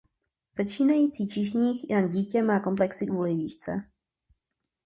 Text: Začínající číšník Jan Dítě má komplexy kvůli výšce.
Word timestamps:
Začínající 0.57 1.27
číšník 1.27 1.85
Jan 1.89 2.07
Dítě 2.07 2.41
má 2.43 2.59
komplexy 2.59 3.05
kvůli 3.05 3.35
výšce. 3.35 3.71